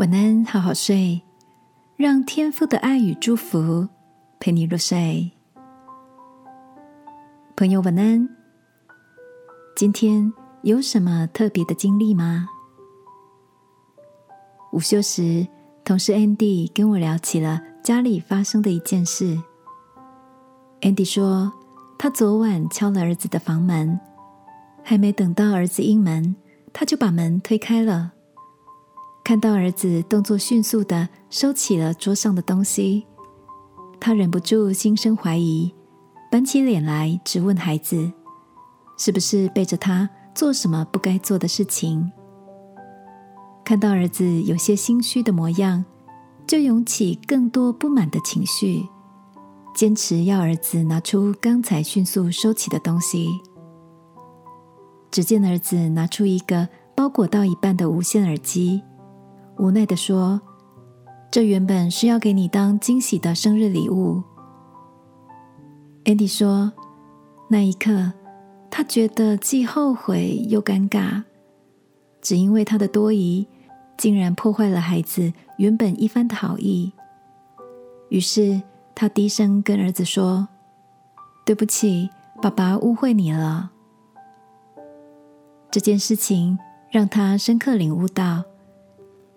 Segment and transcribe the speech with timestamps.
[0.00, 1.20] 晚安，好好睡，
[1.98, 3.86] 让天父的爱与祝福
[4.38, 5.30] 陪你入睡。
[7.54, 8.26] 朋友，晚安。
[9.76, 10.32] 今天
[10.62, 12.48] 有什么特别的经历吗？
[14.72, 15.46] 午休时，
[15.84, 19.38] 同事 Andy 跟我聊起了家里发生的一件事。
[20.80, 21.52] Andy 说，
[21.98, 24.00] 他昨晚敲了儿子的房门，
[24.82, 26.36] 还没等到儿子应门，
[26.72, 28.12] 他就把门推开了。
[29.30, 33.06] 看到儿子动作迅速的收起了桌上的东西，
[34.00, 35.72] 他忍不住心生怀疑，
[36.28, 38.10] 板起脸来质问孩子
[38.98, 42.10] ：“是不是背着他做什么不该做的事情？”
[43.62, 45.84] 看到儿子有些心虚的模样，
[46.44, 48.84] 就涌起更多不满的情绪，
[49.76, 53.28] 坚持要儿子拿出刚才迅速收起的东西。
[55.08, 58.82] 只见儿子拿出一个包裹到一半的无线耳机。
[59.60, 60.40] 无奈的说
[61.30, 64.22] ：“这原本是要给你当惊喜的生日礼物。
[66.04, 66.72] ”Andy 说
[67.46, 68.10] ：“那一刻，
[68.70, 71.22] 他觉得既后悔又尴尬，
[72.22, 73.46] 只因为他的多疑，
[73.98, 76.90] 竟然破坏了孩子原本一番的好意。
[78.08, 78.62] 于是
[78.94, 80.48] 他低声跟儿子说
[81.44, 82.08] ：‘对不起，
[82.40, 83.72] 爸爸误会你了。’
[85.70, 86.58] 这件事情
[86.90, 88.42] 让他深刻领悟到。”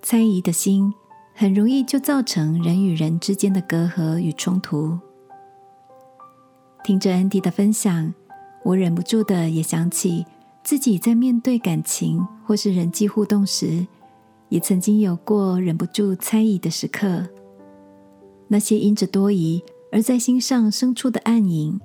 [0.04, 0.94] 猜疑的心
[1.34, 5.00] 很容易就造成人与人之间的隔阂与冲突。
[6.84, 8.14] 听着安迪的分享，
[8.66, 10.26] 我忍不住的也想起
[10.62, 13.88] 自己在面对感情或是人际互动时，
[14.50, 17.26] 也曾经有过忍不住猜疑的时刻。
[18.50, 21.80] 那些因着多疑而在心上生出的暗影，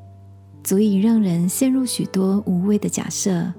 [0.64, 3.54] 足以让人陷入许多无谓的假设。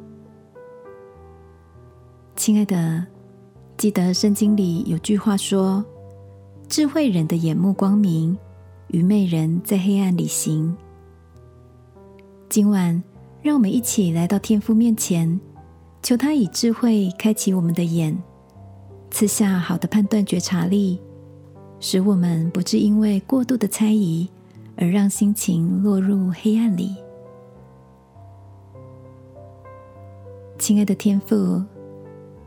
[2.35, 3.07] 亲爱的。
[3.79, 5.81] 记得圣经里有句话说
[6.67, 8.37] ：“智慧人的眼目光明，
[8.87, 10.75] 愚昧人在黑暗里行。”
[12.49, 13.01] 今晚，
[13.41, 15.39] 让我们一起来到天父面前，
[16.03, 18.21] 求他以智慧开启我们的眼，
[19.11, 20.99] 赐下好的判断觉察力，
[21.79, 24.29] 使我们不致因为过度的猜疑
[24.75, 26.97] 而让心情落入黑暗里。
[30.57, 31.63] 亲爱的天父。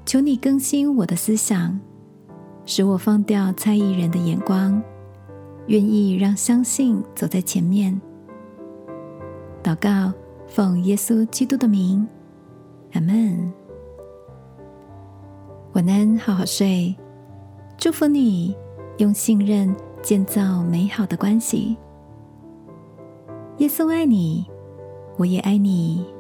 [0.05, 1.79] 求你更新我的思想，
[2.67, 4.83] 使我放掉猜疑人的眼光，
[5.69, 7.99] 愿意让相信走在前面。
[9.63, 10.13] 祷告，
[10.47, 12.07] 奉耶稣基督的名，
[12.93, 13.53] 阿门。
[15.75, 16.95] 晚安，好好睡。
[17.79, 18.55] 祝福你，
[18.99, 21.77] 用信任建造美好的关系。
[23.59, 24.45] 耶稣爱你，
[25.17, 26.12] 我也爱你。